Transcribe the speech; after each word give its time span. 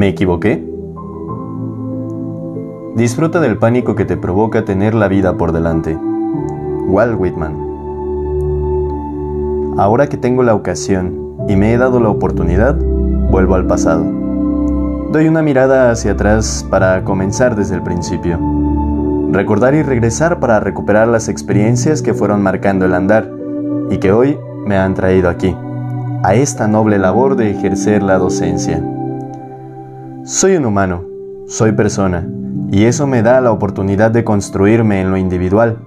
¿Me 0.00 0.08
equivoqué? 0.08 0.66
Disfruta 2.96 3.38
del 3.38 3.58
pánico 3.58 3.94
que 3.94 4.06
te 4.06 4.16
provoca 4.16 4.64
tener 4.64 4.94
la 4.94 5.08
vida 5.08 5.36
por 5.36 5.52
delante. 5.52 5.94
Walt 6.88 7.20
Whitman. 7.20 7.54
Ahora 9.76 10.06
que 10.06 10.16
tengo 10.16 10.42
la 10.42 10.54
ocasión 10.54 11.36
y 11.50 11.56
me 11.56 11.74
he 11.74 11.76
dado 11.76 12.00
la 12.00 12.08
oportunidad, 12.08 12.76
vuelvo 13.30 13.56
al 13.56 13.66
pasado. 13.66 14.02
Doy 15.12 15.28
una 15.28 15.42
mirada 15.42 15.90
hacia 15.90 16.12
atrás 16.12 16.66
para 16.70 17.04
comenzar 17.04 17.54
desde 17.54 17.74
el 17.74 17.82
principio. 17.82 18.38
Recordar 19.32 19.74
y 19.74 19.82
regresar 19.82 20.40
para 20.40 20.60
recuperar 20.60 21.08
las 21.08 21.28
experiencias 21.28 22.00
que 22.00 22.14
fueron 22.14 22.40
marcando 22.42 22.86
el 22.86 22.94
andar 22.94 23.30
y 23.90 23.98
que 23.98 24.12
hoy 24.12 24.38
me 24.64 24.78
han 24.78 24.94
traído 24.94 25.28
aquí, 25.28 25.54
a 26.22 26.34
esta 26.34 26.66
noble 26.68 26.98
labor 26.98 27.36
de 27.36 27.50
ejercer 27.50 28.02
la 28.02 28.16
docencia. 28.16 28.82
Soy 30.24 30.54
un 30.56 30.66
humano, 30.66 31.04
soy 31.46 31.72
persona, 31.72 32.28
y 32.70 32.84
eso 32.84 33.06
me 33.06 33.22
da 33.22 33.40
la 33.40 33.52
oportunidad 33.52 34.10
de 34.10 34.22
construirme 34.22 35.00
en 35.00 35.10
lo 35.10 35.16
individual, 35.16 35.78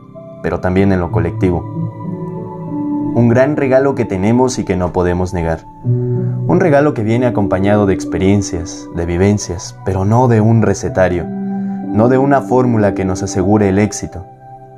pero 0.42 0.60
también 0.60 0.92
en 0.92 1.00
lo 1.00 1.12
colectivo. 1.12 1.64
Un 3.14 3.30
gran 3.30 3.56
regalo 3.56 3.94
que 3.94 4.06
tenemos 4.06 4.58
y 4.58 4.66
que 4.66 4.76
no 4.76 4.92
podemos 4.92 5.36
negar. 5.36 5.60
Un 5.86 6.60
regalo 6.60 6.96
que 6.96 7.04
viene 7.04 7.28
acompañado 7.28 7.86
de 7.86 7.94
experiencias, 7.94 8.90
de 8.96 9.06
vivencias, 9.06 9.78
pero 9.86 10.04
no 10.04 10.28
de 10.28 10.42
un 10.42 10.64
recetario, 10.64 11.26
no 11.28 12.10
de 12.10 12.18
una 12.18 12.42
fórmula 12.42 12.96
que 12.96 13.06
nos 13.06 13.22
asegure 13.22 13.70
el 13.70 13.78
éxito. 13.78 14.26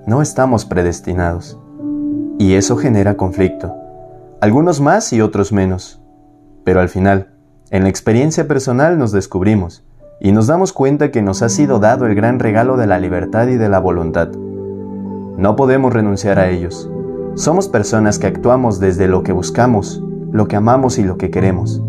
No 0.05 0.21
estamos 0.21 0.65
predestinados. 0.65 1.57
Y 2.37 2.55
eso 2.55 2.75
genera 2.75 3.15
conflicto. 3.15 3.73
Algunos 4.41 4.81
más 4.81 5.13
y 5.13 5.21
otros 5.21 5.53
menos. 5.53 6.01
Pero 6.65 6.81
al 6.81 6.89
final, 6.89 7.34
en 7.71 7.83
la 7.83 7.89
experiencia 7.89 8.47
personal 8.47 8.99
nos 8.99 9.11
descubrimos 9.11 9.83
y 10.19 10.31
nos 10.31 10.45
damos 10.45 10.71
cuenta 10.71 11.09
que 11.09 11.23
nos 11.23 11.41
ha 11.41 11.49
sido 11.49 11.79
dado 11.79 12.05
el 12.05 12.13
gran 12.13 12.37
regalo 12.37 12.77
de 12.77 12.85
la 12.85 12.99
libertad 12.99 13.47
y 13.47 13.55
de 13.55 13.69
la 13.69 13.79
voluntad. 13.79 14.29
No 14.29 15.55
podemos 15.55 15.91
renunciar 15.91 16.37
a 16.37 16.49
ellos. 16.49 16.89
Somos 17.33 17.67
personas 17.67 18.19
que 18.19 18.27
actuamos 18.27 18.79
desde 18.79 19.07
lo 19.07 19.23
que 19.23 19.31
buscamos, 19.31 20.03
lo 20.31 20.47
que 20.47 20.55
amamos 20.55 20.99
y 20.99 21.03
lo 21.03 21.17
que 21.17 21.31
queremos. 21.31 21.81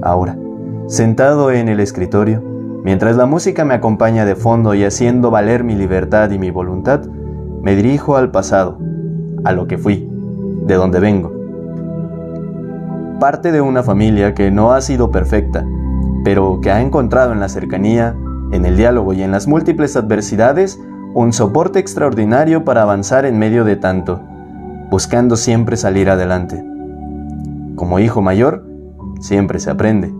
Ahora, 0.00 0.38
sentado 0.86 1.50
en 1.50 1.68
el 1.68 1.80
escritorio, 1.80 2.42
mientras 2.82 3.16
la 3.16 3.26
música 3.26 3.66
me 3.66 3.74
acompaña 3.74 4.24
de 4.24 4.34
fondo 4.34 4.74
y 4.74 4.82
haciendo 4.82 5.30
valer 5.30 5.62
mi 5.62 5.74
libertad 5.74 6.30
y 6.30 6.38
mi 6.38 6.50
voluntad, 6.50 7.04
me 7.62 7.76
dirijo 7.76 8.16
al 8.16 8.30
pasado, 8.30 8.78
a 9.44 9.52
lo 9.52 9.66
que 9.66 9.76
fui, 9.76 10.10
de 10.64 10.74
donde 10.74 11.00
vengo 11.00 11.35
parte 13.18 13.52
de 13.52 13.60
una 13.60 13.82
familia 13.82 14.34
que 14.34 14.50
no 14.50 14.72
ha 14.72 14.80
sido 14.80 15.10
perfecta, 15.10 15.66
pero 16.24 16.60
que 16.60 16.70
ha 16.70 16.80
encontrado 16.80 17.32
en 17.32 17.40
la 17.40 17.48
cercanía, 17.48 18.16
en 18.52 18.64
el 18.66 18.76
diálogo 18.76 19.12
y 19.12 19.22
en 19.22 19.30
las 19.30 19.46
múltiples 19.46 19.96
adversidades 19.96 20.80
un 21.14 21.32
soporte 21.32 21.78
extraordinario 21.78 22.64
para 22.64 22.82
avanzar 22.82 23.24
en 23.24 23.38
medio 23.38 23.64
de 23.64 23.76
tanto, 23.76 24.20
buscando 24.90 25.36
siempre 25.36 25.76
salir 25.76 26.10
adelante. 26.10 26.62
Como 27.74 27.98
hijo 27.98 28.20
mayor, 28.22 28.66
siempre 29.20 29.58
se 29.58 29.70
aprende. 29.70 30.14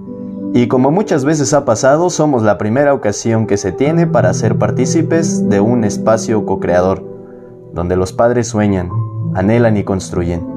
Y 0.55 0.69
como 0.69 0.91
muchas 0.91 1.24
veces 1.24 1.52
ha 1.52 1.64
pasado, 1.64 2.08
somos 2.08 2.42
la 2.42 2.56
primera 2.56 2.94
ocasión 2.94 3.47
que 3.47 3.58
se 3.58 3.72
tiene 3.72 4.06
para 4.06 4.33
ser 4.33 4.56
partícipes 4.56 5.48
de 5.50 5.61
un 5.61 5.84
espacio 5.84 6.47
co-creador, 6.47 7.05
donde 7.74 7.97
los 7.97 8.12
padres 8.12 8.48
sueñan, 8.48 8.89
anhelan 9.34 9.77
y 9.77 9.84
construyen. 9.84 10.56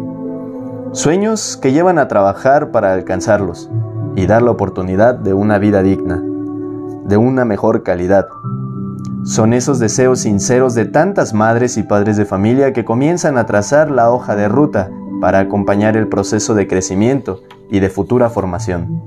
Sueños 0.91 1.55
que 1.55 1.71
llevan 1.71 1.99
a 1.99 2.07
trabajar 2.07 2.71
para 2.71 2.93
alcanzarlos 2.93 3.69
y 4.15 4.25
dar 4.25 4.41
la 4.41 4.49
oportunidad 4.49 5.13
de 5.13 5.35
una 5.35 5.59
vida 5.59 5.83
digna, 5.83 6.23
de 7.05 7.15
una 7.15 7.45
mejor 7.45 7.83
calidad. 7.83 8.27
Son 9.23 9.53
esos 9.53 9.77
deseos 9.77 10.21
sinceros 10.21 10.73
de 10.73 10.85
tantas 10.85 11.35
madres 11.35 11.77
y 11.77 11.83
padres 11.83 12.17
de 12.17 12.25
familia 12.25 12.73
que 12.73 12.85
comienzan 12.85 13.37
a 13.37 13.45
trazar 13.45 13.91
la 13.91 14.09
hoja 14.09 14.35
de 14.35 14.47
ruta 14.47 14.89
para 15.21 15.39
acompañar 15.39 15.95
el 15.95 16.07
proceso 16.07 16.55
de 16.55 16.67
crecimiento 16.67 17.43
y 17.69 17.81
de 17.81 17.89
futura 17.91 18.31
formación. 18.31 19.03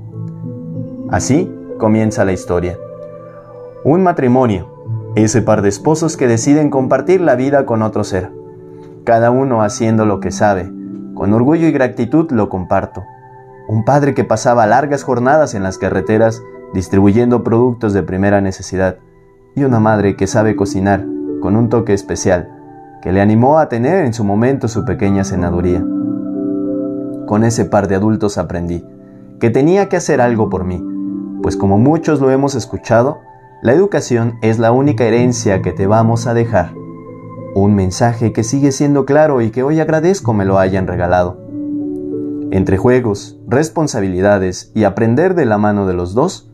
Así 1.09 1.53
comienza 1.79 2.23
la 2.23 2.31
historia. 2.31 2.77
Un 3.83 4.03
matrimonio, 4.03 4.69
ese 5.15 5.41
par 5.41 5.61
de 5.61 5.67
esposos 5.67 6.15
que 6.15 6.29
deciden 6.29 6.69
compartir 6.69 7.19
la 7.19 7.35
vida 7.35 7.65
con 7.65 7.81
otro 7.81 8.05
ser, 8.05 8.31
cada 9.03 9.31
uno 9.31 9.63
haciendo 9.63 10.05
lo 10.05 10.21
que 10.21 10.31
sabe, 10.31 10.71
con 11.23 11.31
orgullo 11.31 11.67
y 11.67 11.71
gratitud 11.71 12.29
lo 12.31 12.49
comparto. 12.49 13.05
Un 13.69 13.85
padre 13.85 14.13
que 14.13 14.25
pasaba 14.25 14.67
largas 14.67 15.03
jornadas 15.03 15.55
en 15.55 15.63
las 15.63 15.77
carreteras 15.77 16.43
distribuyendo 16.73 17.45
productos 17.45 17.93
de 17.93 18.03
primera 18.03 18.41
necesidad 18.41 18.97
y 19.55 19.63
una 19.63 19.79
madre 19.79 20.17
que 20.17 20.27
sabe 20.27 20.57
cocinar 20.57 21.05
con 21.41 21.55
un 21.55 21.69
toque 21.69 21.93
especial 21.93 22.51
que 23.01 23.13
le 23.13 23.21
animó 23.21 23.57
a 23.57 23.69
tener 23.69 24.03
en 24.03 24.13
su 24.13 24.25
momento 24.25 24.67
su 24.67 24.83
pequeña 24.83 25.23
cenaduría. 25.23 25.81
Con 27.25 27.45
ese 27.45 27.63
par 27.63 27.87
de 27.87 27.95
adultos 27.95 28.37
aprendí 28.37 28.85
que 29.39 29.49
tenía 29.49 29.87
que 29.87 29.95
hacer 29.95 30.19
algo 30.19 30.49
por 30.49 30.65
mí, 30.65 30.83
pues 31.41 31.55
como 31.55 31.77
muchos 31.77 32.19
lo 32.19 32.31
hemos 32.31 32.53
escuchado, 32.53 33.21
la 33.61 33.71
educación 33.71 34.39
es 34.41 34.59
la 34.59 34.73
única 34.73 35.05
herencia 35.05 35.61
que 35.61 35.71
te 35.71 35.87
vamos 35.87 36.27
a 36.27 36.33
dejar. 36.33 36.82
Un 37.55 37.75
mensaje 37.75 38.33
que 38.33 38.43
sigue 38.43 38.71
siendo 38.71 39.05
claro 39.05 39.41
y 39.41 39.51
que 39.51 39.61
hoy 39.61 39.79
agradezco 39.79 40.33
me 40.33 40.43
lo 40.43 40.57
hayan 40.57 40.87
regalado. 40.87 41.37
Entre 42.49 42.77
juegos, 42.77 43.39
responsabilidades 43.47 44.71
y 44.73 44.85
aprender 44.85 45.35
de 45.35 45.45
la 45.45 45.59
mano 45.59 45.85
de 45.85 45.93
los 45.93 46.15
dos, 46.15 46.51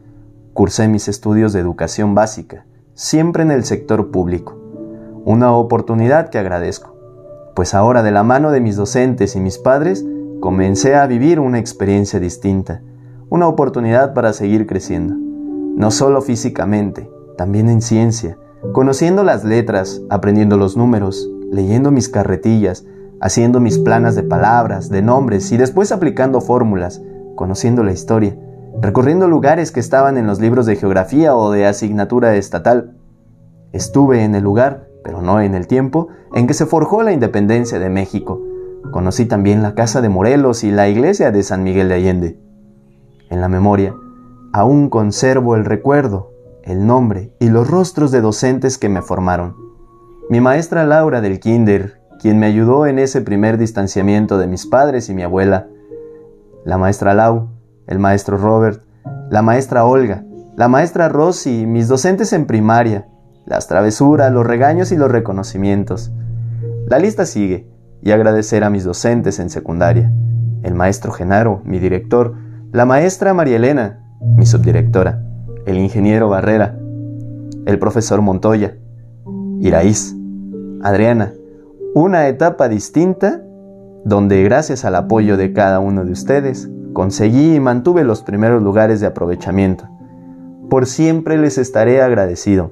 cursé 0.54 0.90
mis 0.90 1.08
estudios 1.08 1.54
de 1.54 1.62
educación 1.62 2.16
básica, 2.16 2.66
siempre 2.96 3.44
en 3.44 3.52
el 3.52 3.64
sector 3.64 4.12
público. 4.12 4.60
Una 5.24 5.54
oportunidad 5.54 6.30
que 6.30 6.38
agradezco, 6.38 6.98
pues 7.56 7.74
ahora 7.74 8.04
de 8.04 8.12
la 8.12 8.24
mano 8.24 8.52
de 8.52 8.60
mis 8.60 8.76
docentes 8.76 9.38
y 9.38 9.40
mis 9.40 9.58
padres, 9.58 10.06
comencé 10.42 10.96
a 10.96 11.08
vivir 11.08 11.40
una 11.40 11.60
experiencia 11.60 12.20
distinta, 12.20 12.82
una 13.30 13.48
oportunidad 13.48 14.14
para 14.14 14.34
seguir 14.34 14.68
creciendo, 14.68 15.16
no 15.16 15.92
solo 15.92 16.22
físicamente, 16.22 17.10
también 17.38 17.70
en 17.70 17.82
ciencia, 17.82 18.38
conociendo 18.74 19.24
las 19.24 19.44
letras, 19.44 20.02
aprendiendo 20.10 20.58
los 20.58 20.76
números, 20.76 21.30
leyendo 21.52 21.92
mis 21.92 22.10
carretillas, 22.10 22.86
haciendo 23.22 23.60
mis 23.60 23.78
planas 23.78 24.16
de 24.16 24.24
palabras, 24.24 24.90
de 24.90 25.02
nombres 25.02 25.52
y 25.52 25.58
después 25.58 25.92
aplicando 25.92 26.42
fórmulas, 26.42 27.02
conociendo 27.36 27.84
la 27.84 27.92
historia, 27.92 28.38
recorriendo 28.82 29.28
lugares 29.28 29.72
que 29.72 29.80
estaban 29.80 30.18
en 30.18 30.28
los 30.28 30.40
libros 30.40 30.66
de 30.66 30.76
geografía 30.76 31.36
o 31.36 31.52
de 31.52 31.66
asignatura 31.66 32.36
estatal. 32.36 32.96
Estuve 33.72 34.24
en 34.24 34.36
el 34.36 34.44
lugar, 34.44 34.88
pero 35.04 35.22
no 35.22 35.42
en 35.42 35.56
el 35.56 35.68
tiempo, 35.68 36.10
en 36.34 36.48
que 36.48 36.54
se 36.54 36.66
forjó 36.66 37.04
la 37.04 37.12
independencia 37.12 37.80
de 37.80 37.90
México. 37.90 38.42
Conocí 38.92 39.26
también 39.26 39.62
la 39.62 39.76
Casa 39.76 40.02
de 40.02 40.10
Morelos 40.10 40.64
y 40.64 40.72
la 40.72 40.90
iglesia 40.90 41.32
de 41.32 41.44
San 41.44 41.64
Miguel 41.64 41.90
de 41.90 41.96
Allende. 41.96 42.40
En 43.30 43.42
la 43.42 43.50
memoria, 43.50 43.94
aún 44.54 44.90
conservo 44.90 45.56
el 45.56 45.66
recuerdo 45.66 46.29
el 46.70 46.86
nombre 46.86 47.34
y 47.40 47.50
los 47.50 47.68
rostros 47.68 48.12
de 48.12 48.22
docentes 48.22 48.78
que 48.78 48.90
me 48.90 49.02
formaron. 49.02 49.56
Mi 50.30 50.40
maestra 50.40 50.86
Laura 50.86 51.20
del 51.20 51.40
Kinder, 51.40 52.00
quien 52.20 52.38
me 52.38 52.46
ayudó 52.46 52.86
en 52.86 53.00
ese 53.00 53.22
primer 53.22 53.58
distanciamiento 53.58 54.38
de 54.38 54.46
mis 54.46 54.68
padres 54.68 55.10
y 55.10 55.16
mi 55.16 55.24
abuela, 55.24 55.68
la 56.66 56.78
maestra 56.78 57.16
Lau, 57.16 57.50
el 57.88 57.98
maestro 57.98 58.38
Robert, 58.38 58.84
la 59.32 59.42
maestra 59.42 59.84
Olga, 59.84 60.24
la 60.56 60.68
maestra 60.68 61.10
Rosy, 61.10 61.66
mis 61.66 61.88
docentes 61.88 62.34
en 62.34 62.46
primaria, 62.46 63.08
las 63.48 63.68
travesuras, 63.68 64.32
los 64.32 64.46
regaños 64.46 64.92
y 64.92 64.96
los 64.96 65.10
reconocimientos. 65.10 66.12
La 66.88 67.00
lista 67.00 67.26
sigue, 67.26 67.68
y 68.04 68.12
agradecer 68.12 68.64
a 68.64 68.70
mis 68.70 68.84
docentes 68.84 69.40
en 69.40 69.50
secundaria, 69.50 70.14
el 70.62 70.76
maestro 70.76 71.12
Genaro, 71.14 71.62
mi 71.66 71.80
director, 71.80 72.36
la 72.72 72.86
maestra 72.86 73.34
María 73.34 73.56
Elena, 73.56 74.06
mi 74.22 74.46
subdirectora, 74.46 75.24
el 75.70 75.78
ingeniero 75.78 76.30
Barrera, 76.30 76.78
el 77.66 77.78
profesor 77.80 78.22
Montoya, 78.22 78.76
Iraíz, 79.60 80.16
Adriana, 80.82 81.34
una 81.94 82.28
etapa 82.28 82.70
distinta 82.70 83.44
donde 84.04 84.44
gracias 84.44 84.86
al 84.86 84.96
apoyo 84.96 85.38
de 85.38 85.54
cada 85.54 85.80
uno 85.80 86.06
de 86.06 86.12
ustedes 86.12 86.70
conseguí 86.94 87.56
y 87.56 87.60
mantuve 87.60 88.04
los 88.04 88.24
primeros 88.24 88.64
lugares 88.64 89.00
de 89.00 89.08
aprovechamiento. 89.08 89.88
Por 90.70 90.86
siempre 90.86 91.38
les 91.38 91.58
estaré 91.58 92.02
agradecido. 92.02 92.72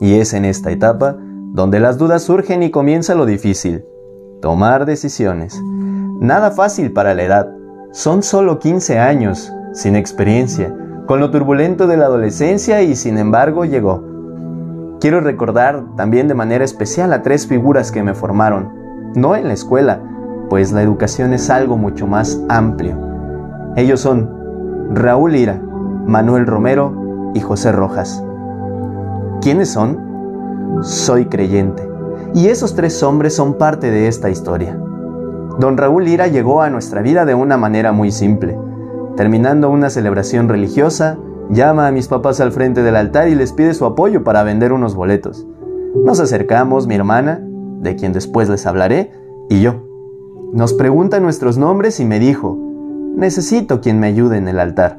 Y 0.00 0.14
es 0.14 0.34
en 0.34 0.44
esta 0.44 0.70
etapa 0.70 1.16
donde 1.54 1.80
las 1.80 1.98
dudas 1.98 2.22
surgen 2.22 2.62
y 2.62 2.70
comienza 2.70 3.14
lo 3.14 3.26
difícil, 3.26 3.84
tomar 4.42 4.86
decisiones. 4.86 5.60
Nada 6.20 6.50
fácil 6.50 6.92
para 6.92 7.14
la 7.14 7.22
edad, 7.22 7.48
son 7.92 8.22
solo 8.22 8.58
15 8.58 8.98
años, 8.98 9.52
sin 9.72 9.96
experiencia, 9.96 10.74
con 11.06 11.20
lo 11.20 11.30
turbulento 11.30 11.86
de 11.86 11.96
la 11.96 12.06
adolescencia 12.06 12.82
y 12.82 12.96
sin 12.96 13.18
embargo 13.18 13.64
llegó. 13.64 14.02
Quiero 15.00 15.20
recordar 15.20 15.84
también 15.96 16.28
de 16.28 16.34
manera 16.34 16.64
especial 16.64 17.12
a 17.12 17.22
tres 17.22 17.46
figuras 17.46 17.92
que 17.92 18.02
me 18.02 18.14
formaron, 18.14 19.12
no 19.14 19.36
en 19.36 19.48
la 19.48 19.54
escuela, 19.54 20.00
pues 20.48 20.72
la 20.72 20.82
educación 20.82 21.34
es 21.34 21.50
algo 21.50 21.76
mucho 21.76 22.06
más 22.06 22.40
amplio. 22.48 22.96
Ellos 23.76 24.00
son 24.00 24.30
Raúl 24.92 25.36
Ira, 25.36 25.60
Manuel 26.06 26.46
Romero 26.46 27.32
y 27.34 27.40
José 27.40 27.72
Rojas. 27.72 28.22
¿Quiénes 29.42 29.70
son? 29.70 30.80
Soy 30.82 31.26
creyente. 31.26 31.86
Y 32.34 32.48
esos 32.48 32.74
tres 32.74 33.02
hombres 33.02 33.34
son 33.34 33.54
parte 33.54 33.90
de 33.90 34.08
esta 34.08 34.30
historia. 34.30 34.78
Don 35.58 35.76
Raúl 35.76 36.04
Lira 36.04 36.26
llegó 36.26 36.62
a 36.62 36.70
nuestra 36.70 37.00
vida 37.02 37.24
de 37.24 37.34
una 37.34 37.56
manera 37.56 37.92
muy 37.92 38.10
simple. 38.10 38.58
Terminando 39.16 39.70
una 39.70 39.90
celebración 39.90 40.48
religiosa, 40.48 41.18
llama 41.48 41.86
a 41.86 41.92
mis 41.92 42.08
papás 42.08 42.40
al 42.40 42.50
frente 42.50 42.82
del 42.82 42.96
altar 42.96 43.28
y 43.28 43.36
les 43.36 43.52
pide 43.52 43.74
su 43.74 43.84
apoyo 43.84 44.24
para 44.24 44.42
vender 44.42 44.72
unos 44.72 44.96
boletos. 44.96 45.46
Nos 46.04 46.18
acercamos, 46.18 46.88
mi 46.88 46.96
hermana, 46.96 47.40
de 47.80 47.94
quien 47.94 48.12
después 48.12 48.48
les 48.48 48.66
hablaré, 48.66 49.12
y 49.48 49.60
yo. 49.60 49.84
Nos 50.52 50.72
pregunta 50.72 51.20
nuestros 51.20 51.58
nombres 51.58 52.00
y 52.00 52.04
me 52.04 52.18
dijo, 52.18 52.58
necesito 53.16 53.80
quien 53.80 54.00
me 54.00 54.08
ayude 54.08 54.36
en 54.36 54.48
el 54.48 54.58
altar. 54.58 54.98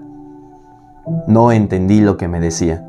No 1.28 1.52
entendí 1.52 2.00
lo 2.00 2.16
que 2.16 2.28
me 2.30 2.40
decía. 2.40 2.88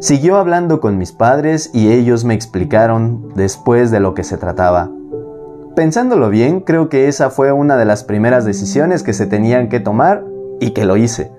Siguió 0.00 0.36
hablando 0.36 0.80
con 0.80 0.98
mis 0.98 1.12
padres 1.12 1.70
y 1.72 1.90
ellos 1.90 2.24
me 2.24 2.34
explicaron 2.34 3.28
después 3.34 3.90
de 3.90 4.00
lo 4.00 4.14
que 4.14 4.24
se 4.24 4.38
trataba. 4.38 4.90
Pensándolo 5.76 6.30
bien, 6.30 6.60
creo 6.60 6.88
que 6.88 7.08
esa 7.08 7.30
fue 7.30 7.52
una 7.52 7.76
de 7.76 7.84
las 7.84 8.04
primeras 8.04 8.44
decisiones 8.44 9.02
que 9.02 9.12
se 9.12 9.26
tenían 9.26 9.68
que 9.68 9.80
tomar 9.80 10.24
y 10.60 10.70
que 10.70 10.84
lo 10.84 10.96
hice. 10.96 11.32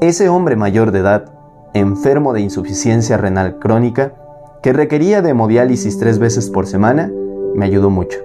Ese 0.00 0.28
hombre 0.28 0.56
mayor 0.56 0.90
de 0.90 1.00
edad, 1.00 1.32
enfermo 1.74 2.32
de 2.32 2.40
insuficiencia 2.40 3.16
renal 3.16 3.58
crónica, 3.58 4.14
que 4.62 4.72
requería 4.72 5.22
de 5.22 5.30
hemodiálisis 5.30 5.98
tres 5.98 6.18
veces 6.18 6.50
por 6.50 6.66
semana, 6.66 7.10
me 7.54 7.64
ayudó 7.64 7.90
mucho. 7.90 8.18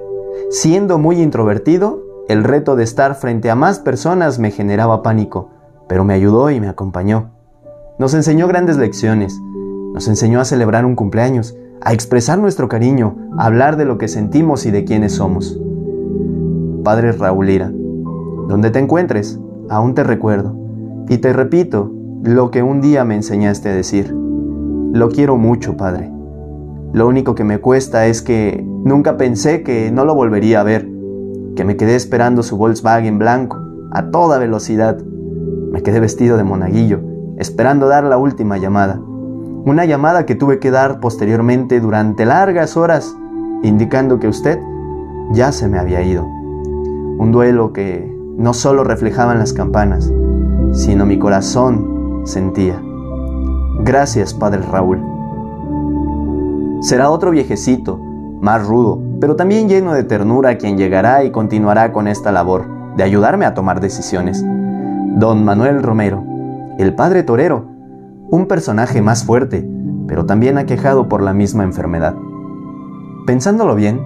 Siendo 0.49 0.97
muy 0.97 1.21
introvertido, 1.21 2.03
el 2.29 2.43
reto 2.43 2.75
de 2.75 2.83
estar 2.83 3.15
frente 3.15 3.49
a 3.49 3.55
más 3.55 3.79
personas 3.79 4.39
me 4.39 4.51
generaba 4.51 5.01
pánico, 5.01 5.49
pero 5.87 6.03
me 6.03 6.13
ayudó 6.13 6.51
y 6.51 6.59
me 6.59 6.67
acompañó. 6.67 7.31
Nos 7.99 8.13
enseñó 8.13 8.47
grandes 8.47 8.77
lecciones, 8.77 9.39
nos 9.93 10.07
enseñó 10.07 10.39
a 10.39 10.45
celebrar 10.45 10.85
un 10.85 10.95
cumpleaños, 10.95 11.55
a 11.81 11.93
expresar 11.93 12.37
nuestro 12.37 12.67
cariño, 12.67 13.15
a 13.37 13.45
hablar 13.45 13.77
de 13.77 13.85
lo 13.85 13.97
que 13.97 14.07
sentimos 14.07 14.65
y 14.65 14.71
de 14.71 14.83
quiénes 14.83 15.13
somos. 15.13 15.59
Padre 16.83 17.11
Raúl 17.11 17.49
Ira, 17.49 17.71
donde 18.47 18.71
te 18.71 18.79
encuentres, 18.79 19.39
aún 19.69 19.93
te 19.93 20.03
recuerdo, 20.03 20.55
y 21.09 21.17
te 21.17 21.33
repito 21.33 21.91
lo 22.23 22.51
que 22.51 22.63
un 22.63 22.81
día 22.81 23.03
me 23.03 23.15
enseñaste 23.15 23.69
a 23.69 23.75
decir. 23.75 24.13
Lo 24.93 25.09
quiero 25.09 25.37
mucho, 25.37 25.77
Padre. 25.77 26.11
Lo 26.93 27.07
único 27.07 27.35
que 27.35 27.43
me 27.43 27.59
cuesta 27.59 28.07
es 28.07 28.21
que 28.21 28.65
nunca 28.83 29.17
pensé 29.17 29.63
que 29.63 29.91
no 29.91 30.05
lo 30.05 30.15
volvería 30.15 30.61
a 30.61 30.63
ver, 30.63 30.89
que 31.55 31.63
me 31.63 31.75
quedé 31.75 31.95
esperando 31.95 32.43
su 32.43 32.57
Volkswagen 32.57 33.19
blanco 33.19 33.57
a 33.91 34.09
toda 34.09 34.39
velocidad. 34.39 34.97
Me 35.71 35.83
quedé 35.83 35.99
vestido 35.99 36.37
de 36.37 36.43
monaguillo, 36.43 37.01
esperando 37.37 37.87
dar 37.87 38.03
la 38.03 38.17
última 38.17 38.57
llamada. 38.57 38.99
Una 39.65 39.85
llamada 39.85 40.25
que 40.25 40.35
tuve 40.35 40.59
que 40.59 40.71
dar 40.71 40.99
posteriormente 40.99 41.79
durante 41.79 42.25
largas 42.25 42.77
horas, 42.77 43.15
indicando 43.63 44.19
que 44.19 44.27
usted 44.27 44.59
ya 45.33 45.51
se 45.51 45.67
me 45.67 45.77
había 45.77 46.01
ido. 46.01 46.25
Un 46.25 47.31
duelo 47.31 47.73
que 47.73 48.16
no 48.37 48.53
solo 48.53 48.83
reflejaban 48.83 49.39
las 49.39 49.51
campanas, 49.51 50.13
sino 50.71 51.05
mi 51.05 51.17
corazón 51.17 52.21
sentía. 52.25 52.79
Gracias, 53.83 54.33
Padre 54.33 54.61
Raúl. 54.61 55.01
Será 56.81 57.09
otro 57.09 57.31
viejecito, 57.31 57.99
más 58.39 58.65
rudo, 58.67 59.01
pero 59.19 59.35
también 59.35 59.67
lleno 59.67 59.93
de 59.93 60.03
ternura 60.03 60.59
quien 60.59 60.77
llegará 60.77 61.23
y 61.23 61.31
continuará 61.31 61.91
con 61.91 62.07
esta 62.07 62.31
labor 62.31 62.65
de 62.95 63.03
ayudarme 63.03 63.45
a 63.45 63.55
tomar 63.55 63.81
decisiones. 63.81 64.45
Don 65.15 65.43
Manuel 65.43 65.81
Romero, 65.81 66.23
el 66.77 66.93
padre 66.93 67.23
torero, 67.23 67.65
un 68.29 68.45
personaje 68.45 69.01
más 69.01 69.23
fuerte, 69.23 69.67
pero 70.07 70.27
también 70.27 70.59
aquejado 70.59 71.09
por 71.09 71.23
la 71.23 71.33
misma 71.33 71.63
enfermedad. 71.63 72.15
Pensándolo 73.25 73.73
bien, 73.73 74.05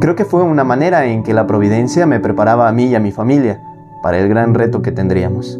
creo 0.00 0.16
que 0.16 0.24
fue 0.24 0.42
una 0.42 0.64
manera 0.64 1.06
en 1.06 1.22
que 1.22 1.32
la 1.32 1.46
providencia 1.46 2.06
me 2.06 2.18
preparaba 2.18 2.68
a 2.68 2.72
mí 2.72 2.86
y 2.86 2.96
a 2.96 3.00
mi 3.00 3.12
familia 3.12 3.62
para 4.02 4.18
el 4.18 4.28
gran 4.28 4.54
reto 4.54 4.82
que 4.82 4.92
tendríamos. 4.92 5.58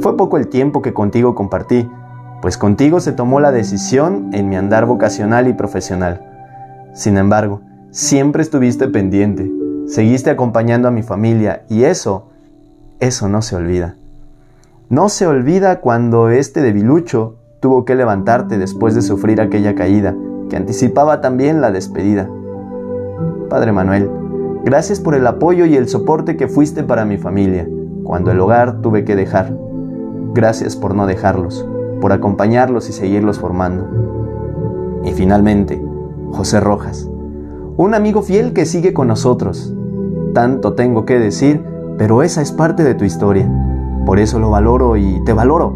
Fue 0.00 0.16
poco 0.16 0.36
el 0.36 0.48
tiempo 0.48 0.82
que 0.82 0.94
contigo 0.94 1.34
compartí, 1.34 1.88
pues 2.40 2.56
contigo 2.56 3.00
se 3.00 3.12
tomó 3.12 3.40
la 3.40 3.50
decisión 3.50 4.30
en 4.32 4.48
mi 4.48 4.56
andar 4.56 4.86
vocacional 4.86 5.48
y 5.48 5.54
profesional. 5.54 6.20
Sin 6.94 7.18
embargo, 7.18 7.60
siempre 7.90 8.42
estuviste 8.42 8.88
pendiente, 8.88 9.50
seguiste 9.86 10.30
acompañando 10.30 10.88
a 10.88 10.92
mi 10.92 11.02
familia 11.02 11.64
y 11.68 11.84
eso, 11.84 12.28
eso 13.00 13.28
no 13.28 13.42
se 13.42 13.56
olvida. 13.56 13.96
No 14.88 15.08
se 15.08 15.26
olvida 15.26 15.80
cuando 15.80 16.30
este 16.30 16.62
debilucho 16.62 17.36
tuvo 17.60 17.84
que 17.84 17.94
levantarte 17.94 18.56
después 18.56 18.94
de 18.94 19.02
sufrir 19.02 19.40
aquella 19.40 19.74
caída, 19.74 20.14
que 20.48 20.56
anticipaba 20.56 21.20
también 21.20 21.60
la 21.60 21.70
despedida. 21.70 22.28
Padre 23.50 23.72
Manuel, 23.72 24.08
gracias 24.68 25.00
por 25.00 25.14
el 25.14 25.26
apoyo 25.26 25.64
y 25.64 25.76
el 25.76 25.88
soporte 25.88 26.36
que 26.36 26.46
fuiste 26.46 26.82
para 26.82 27.06
mi 27.06 27.16
familia, 27.16 27.66
cuando 28.04 28.30
el 28.30 28.40
hogar 28.40 28.82
tuve 28.82 29.04
que 29.04 29.16
dejar. 29.16 29.56
Gracias 30.34 30.76
por 30.76 30.94
no 30.94 31.06
dejarlos 31.06 31.66
por 32.00 32.12
acompañarlos 32.12 32.88
y 32.88 32.92
seguirlos 32.92 33.38
formando. 33.38 33.86
Y 35.04 35.12
finalmente, 35.12 35.82
José 36.32 36.60
Rojas, 36.60 37.08
un 37.76 37.94
amigo 37.94 38.22
fiel 38.22 38.52
que 38.52 38.66
sigue 38.66 38.92
con 38.92 39.08
nosotros. 39.08 39.74
Tanto 40.34 40.74
tengo 40.74 41.04
que 41.04 41.18
decir, 41.18 41.64
pero 41.96 42.22
esa 42.22 42.42
es 42.42 42.52
parte 42.52 42.84
de 42.84 42.94
tu 42.94 43.04
historia. 43.04 43.50
Por 44.06 44.18
eso 44.18 44.38
lo 44.38 44.50
valoro 44.50 44.96
y 44.96 45.22
te 45.24 45.32
valoro. 45.32 45.74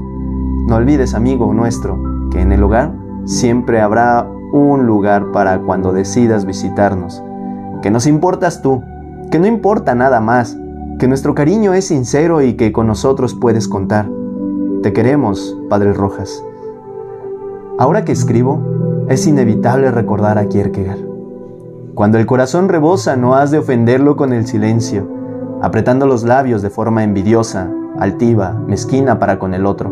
No 0.69 0.77
olvides, 0.77 1.15
amigo 1.15 1.53
nuestro, 1.53 2.29
que 2.31 2.41
en 2.41 2.53
el 2.53 2.63
hogar 2.63 2.95
siempre 3.25 3.81
habrá 3.81 4.29
un 4.53 4.87
lugar 4.87 5.33
para 5.33 5.61
cuando 5.61 5.93
decidas 5.93 6.45
visitarnos. 6.45 7.23
Que 7.83 7.91
nos 7.91 8.07
importas 8.07 8.63
tú, 8.63 8.83
que 9.31 9.39
no 9.39 9.47
importa 9.47 9.95
nada 9.95 10.21
más, 10.21 10.57
que 10.99 11.09
nuestro 11.09 11.35
cariño 11.35 11.75
es 11.75 11.89
sincero 11.89 12.43
y 12.43 12.55
que 12.55 12.73
con 12.73 12.87
nosotros 12.87 13.35
puedes 13.35 13.67
contar. 13.67 14.09
Te 14.83 14.93
queremos, 14.93 15.57
Padre 15.69 15.93
Rojas. 15.93 16.43
Ahora 17.79 18.05
que 18.05 18.13
escribo, 18.13 18.63
es 19.09 19.27
inevitable 19.27 19.91
recordar 19.91 20.39
a 20.39 20.47
Kierkegaard. 20.47 21.01
Cuando 21.95 22.19
el 22.19 22.27
corazón 22.27 22.69
rebosa, 22.69 23.17
no 23.17 23.35
has 23.35 23.51
de 23.51 23.59
ofenderlo 23.59 24.17
con 24.17 24.33
el 24.33 24.47
silencio, 24.47 25.09
apretando 25.61 26.07
los 26.07 26.23
labios 26.23 26.63
de 26.63 26.71
forma 26.71 27.03
envidiosa, 27.03 27.69
altiva, 27.99 28.53
mezquina 28.67 29.19
para 29.19 29.39
con 29.39 29.55
el 29.55 29.67
otro. 29.67 29.91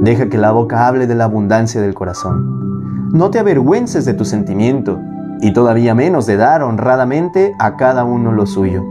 Deja 0.00 0.28
que 0.28 0.38
la 0.38 0.50
boca 0.50 0.86
hable 0.86 1.06
de 1.06 1.14
la 1.14 1.24
abundancia 1.24 1.80
del 1.80 1.94
corazón. 1.94 3.10
No 3.12 3.30
te 3.30 3.38
avergüences 3.38 4.04
de 4.04 4.14
tu 4.14 4.24
sentimiento, 4.24 4.98
y 5.42 5.52
todavía 5.52 5.94
menos 5.94 6.24
de 6.24 6.38
dar 6.38 6.62
honradamente 6.62 7.54
a 7.58 7.76
cada 7.76 8.04
uno 8.04 8.32
lo 8.32 8.46
suyo. 8.46 8.82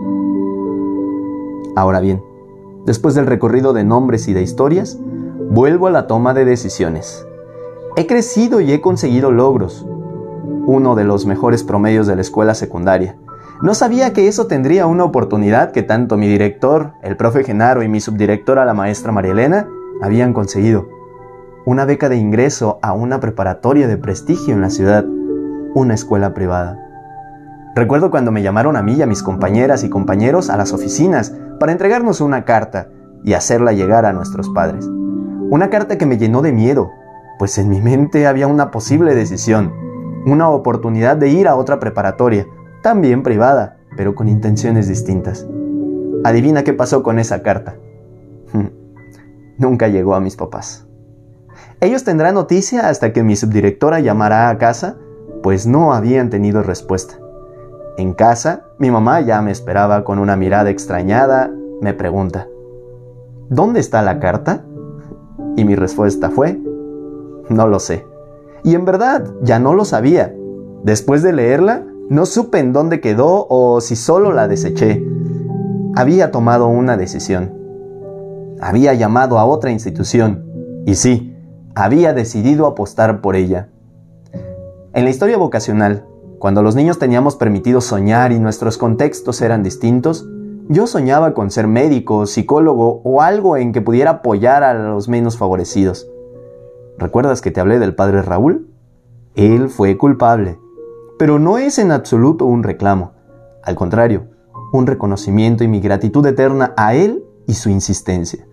Ahora 1.75 1.99
bien, 1.99 2.21
después 2.85 3.15
del 3.15 3.25
recorrido 3.25 3.73
de 3.73 3.83
nombres 3.83 4.27
y 4.27 4.33
de 4.33 4.43
historias, 4.43 4.99
Vuelvo 5.53 5.87
a 5.87 5.91
la 5.91 6.07
toma 6.07 6.33
de 6.33 6.45
decisiones. 6.45 7.27
He 7.97 8.07
crecido 8.07 8.61
y 8.61 8.71
he 8.71 8.79
conseguido 8.79 9.33
logros. 9.33 9.85
Uno 10.65 10.95
de 10.95 11.03
los 11.03 11.25
mejores 11.25 11.65
promedios 11.65 12.07
de 12.07 12.15
la 12.15 12.21
escuela 12.21 12.55
secundaria. 12.55 13.17
No 13.61 13.73
sabía 13.73 14.13
que 14.13 14.29
eso 14.29 14.47
tendría 14.47 14.87
una 14.87 15.03
oportunidad 15.03 15.73
que 15.73 15.83
tanto 15.83 16.15
mi 16.15 16.29
director, 16.29 16.93
el 17.03 17.17
profe 17.17 17.43
Genaro 17.43 17.83
y 17.83 17.89
mi 17.89 17.99
subdirectora, 17.99 18.63
la 18.63 18.73
maestra 18.73 19.11
María 19.11 19.33
Elena, 19.33 19.67
habían 20.01 20.31
conseguido. 20.31 20.87
Una 21.65 21.83
beca 21.83 22.07
de 22.07 22.15
ingreso 22.15 22.79
a 22.81 22.93
una 22.93 23.19
preparatoria 23.19 23.89
de 23.89 23.97
prestigio 23.97 24.53
en 24.53 24.61
la 24.61 24.69
ciudad, 24.69 25.03
una 25.73 25.93
escuela 25.93 26.33
privada. 26.33 26.77
Recuerdo 27.75 28.11
cuando 28.11 28.31
me 28.31 28.41
llamaron 28.41 28.75
a 28.75 28.83
mí 28.83 28.95
y 28.95 29.01
a 29.01 29.07
mis 29.07 29.23
compañeras 29.23 29.83
y 29.83 29.89
compañeros 29.89 30.49
a 30.49 30.57
las 30.57 30.73
oficinas 30.73 31.33
para 31.59 31.71
entregarnos 31.71 32.19
una 32.19 32.43
carta 32.43 32.89
y 33.23 33.33
hacerla 33.33 33.71
llegar 33.71 34.05
a 34.05 34.13
nuestros 34.13 34.49
padres. 34.49 34.85
Una 35.49 35.69
carta 35.69 35.97
que 35.97 36.05
me 36.05 36.17
llenó 36.17 36.41
de 36.41 36.51
miedo, 36.51 36.91
pues 37.39 37.57
en 37.57 37.69
mi 37.69 37.81
mente 37.81 38.27
había 38.27 38.47
una 38.47 38.71
posible 38.71 39.15
decisión, 39.15 39.73
una 40.25 40.49
oportunidad 40.49 41.17
de 41.17 41.29
ir 41.29 41.47
a 41.47 41.55
otra 41.55 41.79
preparatoria, 41.79 42.45
también 42.83 43.23
privada, 43.23 43.77
pero 43.95 44.15
con 44.15 44.27
intenciones 44.27 44.87
distintas. 44.87 45.47
Adivina 46.23 46.63
qué 46.63 46.73
pasó 46.73 47.03
con 47.03 47.19
esa 47.19 47.41
carta. 47.41 47.75
Nunca 49.57 49.87
llegó 49.87 50.15
a 50.15 50.19
mis 50.19 50.35
papás. 50.35 50.87
Ellos 51.79 52.03
tendrán 52.03 52.35
noticia 52.35 52.89
hasta 52.89 53.13
que 53.13 53.23
mi 53.23 53.35
subdirectora 53.35 53.99
llamará 53.99 54.49
a 54.49 54.57
casa, 54.57 54.97
pues 55.43 55.67
no 55.67 55.93
habían 55.93 56.29
tenido 56.29 56.63
respuesta. 56.63 57.15
En 57.97 58.13
casa, 58.13 58.65
mi 58.77 58.89
mamá 58.91 59.21
ya 59.21 59.41
me 59.41 59.51
esperaba 59.51 60.03
con 60.03 60.19
una 60.19 60.35
mirada 60.35 60.69
extrañada, 60.69 61.51
me 61.81 61.93
pregunta, 61.93 62.47
¿Dónde 63.51 63.81
está 63.81 64.01
la 64.01 64.21
carta? 64.21 64.63
Y 65.57 65.65
mi 65.65 65.75
respuesta 65.75 66.29
fue, 66.29 66.57
no 67.49 67.67
lo 67.67 67.81
sé. 67.81 68.07
Y 68.63 68.75
en 68.75 68.85
verdad, 68.85 69.25
ya 69.41 69.59
no 69.59 69.73
lo 69.73 69.83
sabía. 69.83 70.33
Después 70.85 71.21
de 71.21 71.33
leerla, 71.33 71.85
no 72.09 72.25
supe 72.25 72.59
en 72.59 72.71
dónde 72.71 73.01
quedó 73.01 73.45
o 73.49 73.81
si 73.81 73.97
solo 73.97 74.31
la 74.31 74.47
deseché. 74.47 75.05
Había 75.97 76.31
tomado 76.31 76.69
una 76.69 76.95
decisión. 76.95 77.53
Había 78.61 78.93
llamado 78.93 79.37
a 79.37 79.45
otra 79.45 79.71
institución 79.71 80.45
Y 80.85 80.95
sí, 80.95 81.35
había 81.75 82.13
decidido 82.13 82.67
apostar 82.67 83.19
por 83.19 83.35
ella. 83.35 83.67
En 84.93 85.05
la 85.05 85.09
historia 85.09 85.37
vocacional, 85.37 86.05
cuando 86.37 86.61
los 86.61 86.75
niños 86.75 86.99
teníamos 86.99 87.37
permitido 87.37 87.79
soñar 87.79 88.33
y 88.33 88.39
nuestros 88.39 88.77
contextos 88.77 89.41
eran 89.41 89.63
distintos, 89.63 90.27
yo 90.67 90.85
soñaba 90.85 91.33
con 91.33 91.49
ser 91.49 91.65
médico, 91.67 92.25
psicólogo 92.25 93.01
o 93.05 93.21
algo 93.21 93.55
en 93.55 93.71
que 93.71 93.79
pudiera 93.79 94.11
apoyar 94.11 94.63
a 94.63 94.73
los 94.73 95.07
menos 95.07 95.37
favorecidos. 95.37 96.09
¿Recuerdas 96.97 97.39
que 97.39 97.51
te 97.51 97.61
hablé 97.61 97.79
del 97.79 97.95
padre 97.95 98.21
Raúl? 98.21 98.67
Él 99.35 99.69
fue 99.69 99.97
culpable, 99.97 100.59
pero 101.17 101.39
no 101.39 101.57
es 101.57 101.79
en 101.79 101.93
absoluto 101.93 102.43
un 102.43 102.61
reclamo. 102.61 103.13
Al 103.63 103.75
contrario, 103.75 104.27
un 104.73 104.87
reconocimiento 104.87 105.63
y 105.63 105.69
mi 105.69 105.79
gratitud 105.79 106.25
eterna 106.25 106.73
a 106.75 106.95
él 106.95 107.23
y 107.47 107.53
su 107.53 107.69
insistencia. 107.69 108.45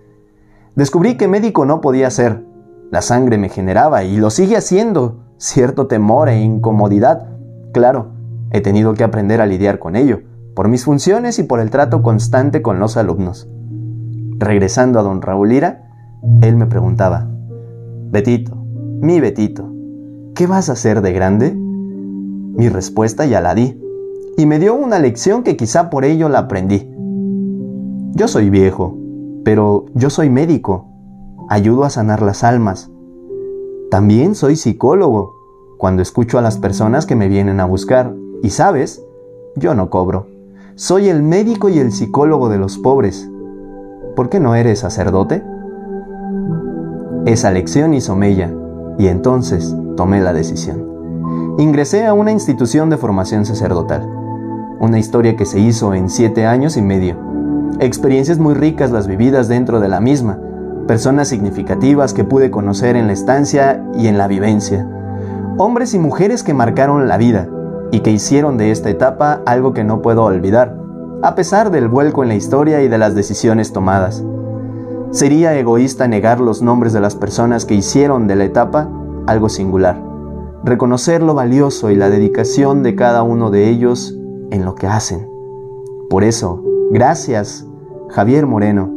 Descubrí 0.76 1.16
que 1.16 1.26
médico 1.26 1.66
no 1.66 1.80
podía 1.80 2.10
ser. 2.10 2.44
La 2.92 3.02
sangre 3.02 3.38
me 3.38 3.48
generaba 3.48 4.04
y 4.04 4.18
lo 4.18 4.30
sigue 4.30 4.56
haciendo 4.56 5.27
cierto 5.38 5.86
temor 5.86 6.28
e 6.28 6.40
incomodidad. 6.40 7.28
Claro, 7.72 8.10
he 8.50 8.60
tenido 8.60 8.94
que 8.94 9.04
aprender 9.04 9.40
a 9.40 9.46
lidiar 9.46 9.78
con 9.78 9.96
ello, 9.96 10.20
por 10.54 10.68
mis 10.68 10.84
funciones 10.84 11.38
y 11.38 11.44
por 11.44 11.60
el 11.60 11.70
trato 11.70 12.02
constante 12.02 12.62
con 12.62 12.80
los 12.80 12.96
alumnos. 12.96 13.48
Regresando 14.38 14.98
a 14.98 15.02
don 15.02 15.22
Raúl 15.22 15.52
Ira, 15.52 15.84
él 16.42 16.56
me 16.56 16.66
preguntaba, 16.66 17.28
Betito, 18.10 18.56
mi 19.00 19.20
Betito, 19.20 19.72
¿qué 20.34 20.46
vas 20.46 20.68
a 20.68 20.72
hacer 20.72 21.00
de 21.02 21.12
grande? 21.12 21.54
Mi 21.54 22.68
respuesta 22.68 23.26
ya 23.26 23.40
la 23.40 23.54
di, 23.54 23.80
y 24.36 24.46
me 24.46 24.58
dio 24.58 24.74
una 24.74 24.98
lección 24.98 25.42
que 25.42 25.56
quizá 25.56 25.90
por 25.90 26.04
ello 26.04 26.28
la 26.28 26.40
aprendí. 26.40 26.90
Yo 28.14 28.26
soy 28.26 28.50
viejo, 28.50 28.96
pero 29.44 29.86
yo 29.94 30.10
soy 30.10 30.30
médico, 30.30 30.88
ayudo 31.48 31.84
a 31.84 31.90
sanar 31.90 32.22
las 32.22 32.42
almas. 32.42 32.90
También 33.90 34.34
soy 34.34 34.56
psicólogo, 34.56 35.76
cuando 35.78 36.02
escucho 36.02 36.38
a 36.38 36.42
las 36.42 36.58
personas 36.58 37.06
que 37.06 37.16
me 37.16 37.28
vienen 37.28 37.58
a 37.58 37.64
buscar, 37.64 38.14
y 38.42 38.50
sabes, 38.50 39.02
yo 39.56 39.74
no 39.74 39.88
cobro. 39.88 40.26
Soy 40.74 41.08
el 41.08 41.22
médico 41.22 41.70
y 41.70 41.78
el 41.78 41.92
psicólogo 41.92 42.50
de 42.50 42.58
los 42.58 42.76
pobres. 42.76 43.30
¿Por 44.14 44.28
qué 44.28 44.40
no 44.40 44.54
eres 44.54 44.80
sacerdote? 44.80 45.42
Esa 47.24 47.50
lección 47.50 47.94
hizo 47.94 48.14
mella 48.14 48.52
y 48.98 49.06
entonces 49.06 49.74
tomé 49.96 50.20
la 50.20 50.34
decisión. 50.34 51.56
Ingresé 51.58 52.04
a 52.04 52.12
una 52.12 52.30
institución 52.30 52.90
de 52.90 52.98
formación 52.98 53.46
sacerdotal, 53.46 54.06
una 54.80 54.98
historia 54.98 55.34
que 55.34 55.46
se 55.46 55.60
hizo 55.60 55.94
en 55.94 56.10
siete 56.10 56.44
años 56.44 56.76
y 56.76 56.82
medio. 56.82 57.16
Experiencias 57.80 58.38
muy 58.38 58.52
ricas 58.52 58.90
las 58.90 59.06
vividas 59.06 59.48
dentro 59.48 59.80
de 59.80 59.88
la 59.88 60.00
misma, 60.00 60.38
personas 60.88 61.28
significativas 61.28 62.14
que 62.14 62.24
pude 62.24 62.50
conocer 62.50 62.96
en 62.96 63.06
la 63.06 63.12
estancia 63.12 63.84
y 63.94 64.08
en 64.08 64.18
la 64.18 64.26
vivencia, 64.26 64.88
hombres 65.58 65.94
y 65.94 65.98
mujeres 66.00 66.42
que 66.42 66.54
marcaron 66.54 67.06
la 67.06 67.18
vida 67.18 67.48
y 67.92 68.00
que 68.00 68.10
hicieron 68.10 68.56
de 68.56 68.72
esta 68.72 68.90
etapa 68.90 69.42
algo 69.46 69.72
que 69.74 69.84
no 69.84 70.02
puedo 70.02 70.24
olvidar, 70.24 70.76
a 71.22 71.34
pesar 71.34 71.70
del 71.70 71.88
vuelco 71.88 72.22
en 72.22 72.28
la 72.30 72.34
historia 72.34 72.82
y 72.82 72.88
de 72.88 72.98
las 72.98 73.14
decisiones 73.14 73.72
tomadas. 73.72 74.24
Sería 75.10 75.56
egoísta 75.56 76.08
negar 76.08 76.40
los 76.40 76.62
nombres 76.62 76.92
de 76.92 77.00
las 77.00 77.14
personas 77.14 77.64
que 77.64 77.74
hicieron 77.74 78.26
de 78.26 78.36
la 78.36 78.44
etapa 78.44 78.88
algo 79.26 79.48
singular, 79.50 80.02
reconocer 80.64 81.22
lo 81.22 81.34
valioso 81.34 81.90
y 81.90 81.96
la 81.96 82.08
dedicación 82.08 82.82
de 82.82 82.94
cada 82.94 83.22
uno 83.22 83.50
de 83.50 83.68
ellos 83.68 84.16
en 84.50 84.64
lo 84.64 84.74
que 84.74 84.86
hacen. 84.86 85.28
Por 86.08 86.24
eso, 86.24 86.64
gracias 86.90 87.66
Javier 88.08 88.46
Moreno, 88.46 88.90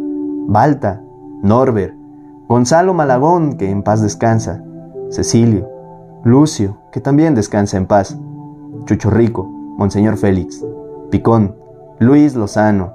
Balta, 0.48 1.04
Norbert, 1.44 1.96
Gonzalo 2.48 2.94
Malagón, 2.94 3.58
que 3.58 3.70
en 3.70 3.82
paz 3.84 4.02
descansa, 4.02 4.64
Cecilio, 5.10 5.70
Lucio, 6.24 6.78
que 6.92 7.02
también 7.02 7.34
descansa 7.34 7.78
en 7.78 7.88
paz, 7.88 8.18
Chucho 8.86 9.10
Rico, 9.10 9.44
Monseñor 9.78 10.18
Félix, 10.18 10.64
Picón, 11.10 11.56
Luis 12.00 12.36
Lozano, 12.36 12.94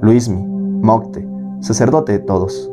Luismi, 0.00 0.44
Mocte, 0.82 1.26
sacerdote 1.60 2.12
de 2.12 2.18
todos. 2.18 2.70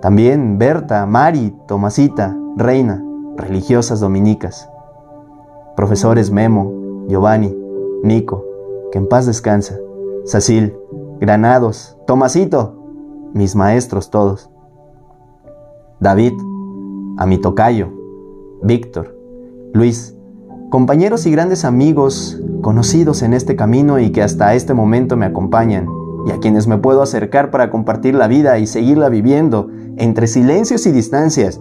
También 0.00 0.58
Berta, 0.58 1.06
Mari, 1.06 1.56
Tomasita, 1.66 2.36
Reina, 2.56 3.04
religiosas 3.36 4.00
dominicas. 4.00 4.68
Profesores 5.76 6.30
Memo, 6.30 7.06
Giovanni, 7.08 7.56
Nico, 8.02 8.44
que 8.90 8.98
en 8.98 9.08
paz 9.08 9.26
descansa, 9.26 9.76
Sacil, 10.24 10.76
Granados, 11.20 11.96
Tomasito, 12.06 12.81
mis 13.34 13.54
maestros 13.54 14.10
todos. 14.10 14.50
David, 16.00 16.32
a 17.16 17.26
mi 17.26 17.38
tocayo, 17.38 17.88
Víctor, 18.62 19.16
Luis, 19.72 20.16
compañeros 20.70 21.26
y 21.26 21.30
grandes 21.30 21.64
amigos 21.64 22.40
conocidos 22.62 23.22
en 23.22 23.34
este 23.34 23.56
camino 23.56 23.98
y 23.98 24.10
que 24.10 24.22
hasta 24.22 24.54
este 24.54 24.74
momento 24.74 25.16
me 25.16 25.26
acompañan 25.26 25.86
y 26.26 26.30
a 26.30 26.38
quienes 26.38 26.66
me 26.66 26.78
puedo 26.78 27.02
acercar 27.02 27.50
para 27.50 27.70
compartir 27.70 28.14
la 28.14 28.28
vida 28.28 28.58
y 28.58 28.66
seguirla 28.66 29.08
viviendo 29.08 29.68
entre 29.96 30.26
silencios 30.26 30.86
y 30.86 30.92
distancias, 30.92 31.60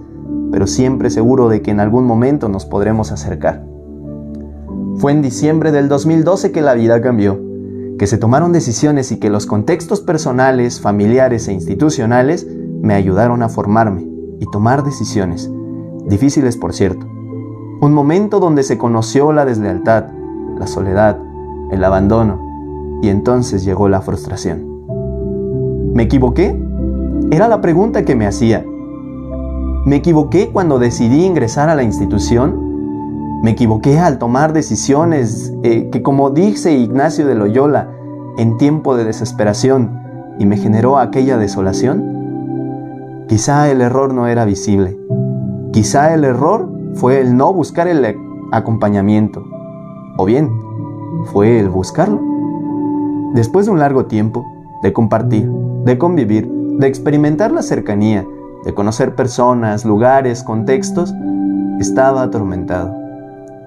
pero 0.52 0.68
siempre 0.68 1.10
seguro 1.10 1.50
de 1.50 1.62
que 1.62 1.72
en 1.72 1.80
algún 1.80 2.06
momento 2.06 2.50
nos 2.50 2.66
podremos 2.66 3.12
acercar. 3.12 3.66
Fue 4.98 5.12
en 5.12 5.22
diciembre 5.22 5.72
del 5.72 5.90
2012 5.90 6.52
que 6.52 6.62
la 6.62 6.74
vida 6.76 7.02
cambió, 7.02 7.40
que 8.02 8.08
se 8.08 8.18
tomaron 8.18 8.52
decisiones 8.52 9.12
y 9.12 9.20
que 9.20 9.30
los 9.30 9.46
contextos 9.46 10.02
personales, 10.02 10.82
familiares 10.82 11.48
e 11.48 11.54
institucionales 11.54 12.48
me 12.82 12.96
ayudaron 12.96 13.44
a 13.44 13.48
formarme 13.48 14.08
y 14.40 14.48
tomar 14.48 14.84
decisiones, 14.84 15.52
difíciles 16.08 16.58
por 16.58 16.74
cierto. 16.74 17.06
Un 17.80 17.94
momento 17.94 18.40
donde 18.40 18.64
se 18.64 18.80
conoció 18.80 19.32
la 19.34 19.46
deslealtad, 19.46 20.06
la 20.58 20.66
soledad, 20.66 21.20
el 21.70 21.84
abandono, 21.84 23.00
y 23.04 23.10
entonces 23.10 23.64
llegó 23.64 23.88
la 23.88 24.02
frustración. 24.02 24.66
¿Me 25.94 26.02
equivoqué? 26.02 26.60
Era 27.30 27.48
la 27.48 27.62
pregunta 27.62 28.04
que 28.04 28.16
me 28.16 28.26
hacía. 28.26 28.66
¿Me 29.86 29.98
equivoqué 29.98 30.50
cuando 30.50 30.80
decidí 30.80 31.24
ingresar 31.24 31.70
a 31.70 31.76
la 31.76 31.84
institución? 31.84 32.71
¿Me 33.42 33.52
equivoqué 33.52 33.98
al 33.98 34.20
tomar 34.20 34.54
decisiones 34.54 35.52
eh, 35.64 35.90
que, 35.92 36.04
como 36.04 36.30
dice 36.30 36.74
Ignacio 36.74 37.26
de 37.26 37.34
Loyola, 37.34 37.90
en 38.38 38.58
tiempo 38.58 38.96
de 38.96 39.04
desesperación 39.04 40.00
y 40.38 40.46
me 40.46 40.58
generó 40.58 41.00
aquella 41.00 41.38
desolación? 41.38 43.26
Quizá 43.28 43.72
el 43.72 43.82
error 43.82 44.14
no 44.14 44.28
era 44.28 44.46
visible. 44.46 44.96
Quizá 45.74 46.14
el 46.14 46.24
error 46.24 46.70
fue 46.94 47.20
el 47.20 47.36
no 47.36 47.52
buscar 47.52 47.88
el 47.88 48.16
acompañamiento. 48.52 49.44
O 50.18 50.26
bien, 50.26 50.52
fue 51.34 51.60
el 51.60 51.68
buscarlo. 51.68 52.22
Después 53.34 53.66
de 53.66 53.72
un 53.72 53.80
largo 53.80 54.06
tiempo, 54.06 54.46
de 54.84 54.94
compartir, 54.94 55.50
de 55.84 55.98
convivir, 55.98 56.48
de 56.48 56.86
experimentar 56.86 57.52
la 57.52 57.64
cercanía, 57.64 58.24
de 58.66 58.74
conocer 58.76 59.16
personas, 59.16 59.84
lugares, 59.84 60.44
contextos, 60.44 61.12
estaba 61.80 62.22
atormentado. 62.22 63.01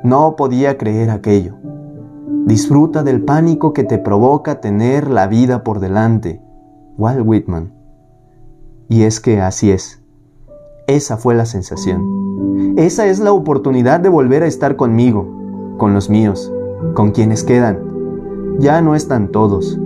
No 0.04 0.36
podía 0.36 0.78
creer 0.78 1.10
aquello. 1.10 1.56
Disfruta 2.46 3.02
del 3.02 3.24
pánico 3.24 3.72
que 3.72 3.82
te 3.82 3.98
provoca 3.98 4.60
tener 4.60 5.10
la 5.10 5.26
vida 5.26 5.64
por 5.64 5.80
delante. 5.80 6.40
Walt 6.96 7.22
Whitman. 7.24 7.72
Y 8.88 9.02
es 9.02 9.18
que 9.18 9.40
así 9.40 9.72
es. 9.72 10.00
Esa 10.86 11.16
fue 11.16 11.34
la 11.34 11.46
sensación. 11.46 12.74
Esa 12.76 13.06
es 13.06 13.18
la 13.18 13.32
oportunidad 13.32 13.98
de 13.98 14.10
volver 14.10 14.44
a 14.44 14.46
estar 14.46 14.76
conmigo, 14.76 15.26
con 15.78 15.92
los 15.92 16.08
míos, 16.08 16.52
con 16.94 17.10
quienes 17.10 17.42
quedan 17.42 17.94
ya 18.58 18.80
no 18.80 18.94
están 18.94 19.28
todos, 19.28 19.78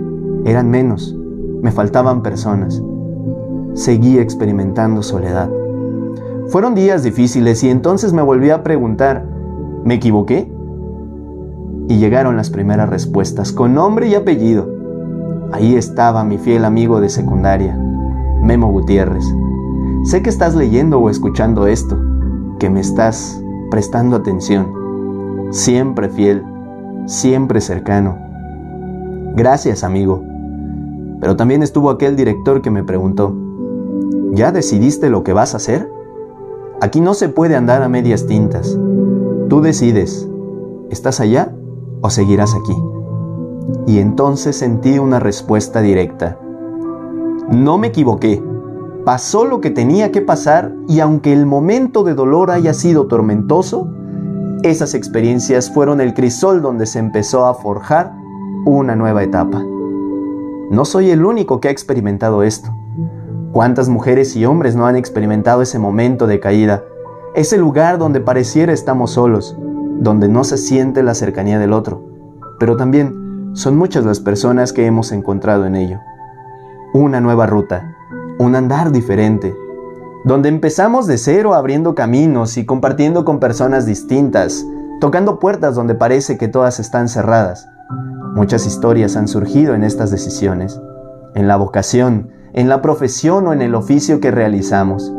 eran 0.45 0.69
menos, 0.69 1.15
me 1.61 1.71
faltaban 1.71 2.21
personas. 2.21 2.81
Seguí 3.73 4.19
experimentando 4.19 5.01
soledad. 5.03 5.49
Fueron 6.47 6.75
días 6.75 7.03
difíciles 7.03 7.63
y 7.63 7.69
entonces 7.69 8.13
me 8.13 8.21
volví 8.21 8.49
a 8.49 8.63
preguntar, 8.63 9.25
¿me 9.83 9.95
equivoqué? 9.95 10.51
Y 11.87 11.97
llegaron 11.97 12.37
las 12.37 12.49
primeras 12.49 12.89
respuestas, 12.89 13.51
con 13.51 13.73
nombre 13.73 14.07
y 14.07 14.15
apellido. 14.15 14.69
Ahí 15.51 15.75
estaba 15.75 16.23
mi 16.23 16.37
fiel 16.37 16.65
amigo 16.65 17.01
de 17.01 17.09
secundaria, 17.09 17.77
Memo 18.41 18.71
Gutiérrez. 18.71 19.25
Sé 20.03 20.21
que 20.21 20.29
estás 20.29 20.55
leyendo 20.55 20.99
o 20.99 21.09
escuchando 21.09 21.67
esto, 21.67 21.97
que 22.59 22.69
me 22.69 22.79
estás 22.79 23.41
prestando 23.71 24.15
atención. 24.15 24.67
Siempre 25.51 26.09
fiel, 26.09 26.43
siempre 27.05 27.59
cercano 27.59 28.29
Gracias, 29.35 29.83
amigo. 29.83 30.23
Pero 31.21 31.35
también 31.35 31.63
estuvo 31.63 31.89
aquel 31.89 32.15
director 32.15 32.61
que 32.61 32.71
me 32.71 32.83
preguntó, 32.83 33.35
¿ya 34.31 34.51
decidiste 34.51 35.09
lo 35.09 35.23
que 35.23 35.33
vas 35.33 35.53
a 35.53 35.57
hacer? 35.57 35.89
Aquí 36.81 36.99
no 36.99 37.13
se 37.13 37.29
puede 37.29 37.55
andar 37.55 37.81
a 37.81 37.89
medias 37.89 38.25
tintas. 38.25 38.77
Decides, 39.61 40.27
¿estás 40.89 41.19
allá 41.19 41.53
o 42.01 42.09
seguirás 42.09 42.55
aquí? 42.55 42.75
Y 43.87 43.99
entonces 43.99 44.55
sentí 44.55 44.99
una 44.99 45.19
respuesta 45.19 45.81
directa. 45.81 46.39
No 47.51 47.77
me 47.77 47.87
equivoqué, 47.87 48.43
pasó 49.05 49.45
lo 49.45 49.61
que 49.61 49.69
tenía 49.69 50.11
que 50.11 50.21
pasar 50.21 50.73
y 50.87 50.99
aunque 50.99 51.33
el 51.33 51.45
momento 51.45 52.03
de 52.03 52.13
dolor 52.13 52.51
haya 52.51 52.73
sido 52.73 53.07
tormentoso, 53.07 53.87
esas 54.63 54.93
experiencias 54.93 55.71
fueron 55.73 56.01
el 56.01 56.13
crisol 56.13 56.61
donde 56.61 56.85
se 56.85 56.99
empezó 56.99 57.45
a 57.45 57.53
forjar 57.53 58.13
una 58.65 58.95
nueva 58.95 59.23
etapa. 59.23 59.63
No 60.69 60.85
soy 60.85 61.09
el 61.11 61.25
único 61.25 61.59
que 61.59 61.69
ha 61.69 61.71
experimentado 61.71 62.43
esto. 62.43 62.69
¿Cuántas 63.51 63.89
mujeres 63.89 64.35
y 64.35 64.45
hombres 64.45 64.75
no 64.75 64.85
han 64.85 64.95
experimentado 64.95 65.61
ese 65.61 65.79
momento 65.79 66.27
de 66.27 66.39
caída? 66.39 66.83
Ese 67.35 67.57
lugar 67.57 67.99
donde 67.99 68.21
pareciera 68.21 68.73
estamos 68.73 69.11
solos, 69.11 69.55
donde 69.99 70.27
no 70.27 70.43
se 70.43 70.57
siente 70.57 71.03
la 71.03 71.13
cercanía 71.13 71.59
del 71.59 71.73
otro. 71.73 72.03
Pero 72.59 72.75
también 72.75 73.51
son 73.53 73.77
muchas 73.77 74.03
las 74.03 74.19
personas 74.19 74.73
que 74.73 74.85
hemos 74.85 75.11
encontrado 75.11 75.65
en 75.65 75.75
ello. 75.75 75.99
Una 76.93 77.21
nueva 77.21 77.45
ruta, 77.45 77.95
un 78.39 78.55
andar 78.55 78.91
diferente, 78.91 79.55
donde 80.25 80.49
empezamos 80.49 81.05
de 81.05 81.17
cero 81.17 81.53
abriendo 81.53 81.93
caminos 81.93 82.57
y 82.57 82.65
compartiendo 82.65 83.25
con 83.25 83.39
personas 83.39 83.85
distintas, 83.85 84.65
tocando 84.99 85.39
puertas 85.39 85.75
donde 85.75 85.93
parece 85.93 86.37
que 86.37 86.47
todas 86.47 86.79
están 86.79 87.09
cerradas. 87.09 87.69
Muchas 88.33 88.65
historias 88.65 89.15
han 89.15 89.27
surgido 89.27 89.75
en 89.75 89.83
estas 89.83 90.09
decisiones, 90.09 90.81
en 91.35 91.47
la 91.47 91.57
vocación, 91.57 92.29
en 92.53 92.69
la 92.69 92.81
profesión 92.81 93.47
o 93.47 93.53
en 93.53 93.61
el 93.61 93.75
oficio 93.75 94.19
que 94.19 94.31
realizamos. 94.31 95.13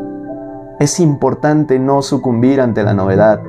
Es 0.81 0.99
importante 0.99 1.79
no 1.79 2.01
sucumbir 2.01 2.59
ante 2.59 2.83
la 2.83 2.95
novedad. 2.95 3.43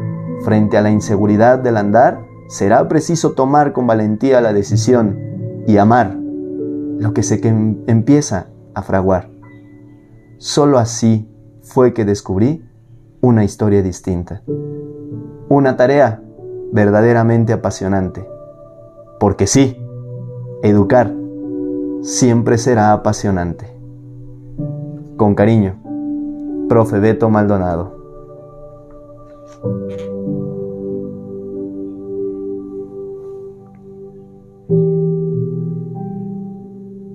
Frente 0.43 0.77
a 0.77 0.81
la 0.81 0.91
inseguridad 0.91 1.59
del 1.59 1.77
andar, 1.77 2.19
será 2.49 2.89
preciso 2.89 3.31
tomar 3.31 3.71
con 3.71 3.87
valentía 3.87 4.41
la 4.41 4.51
decisión 4.51 5.17
y 5.65 5.77
amar 5.77 6.13
lo 6.13 7.13
que 7.13 7.23
se 7.23 7.39
empieza 7.87 8.47
a 8.73 8.81
fraguar. 8.81 9.29
Solo 10.39 10.77
así 10.77 11.31
fue 11.61 11.93
que 11.93 12.03
descubrí 12.03 12.65
una 13.21 13.45
historia 13.45 13.81
distinta. 13.81 14.41
Una 15.47 15.77
tarea 15.77 16.21
verdaderamente 16.73 17.53
apasionante. 17.53 18.27
Porque 19.21 19.47
sí, 19.47 19.81
educar 20.63 21.15
siempre 22.01 22.57
será 22.57 22.91
apasionante. 22.91 23.67
Con 25.15 25.33
cariño, 25.33 25.80
profe 26.71 27.01
Beto 27.01 27.29
Maldonado. 27.29 27.91